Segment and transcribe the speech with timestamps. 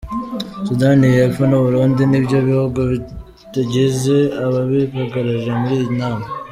[0.67, 6.25] Sudani y’Epfo n’u Burundi ni byo bihugu bitagize ababihagararira muri iyi nama.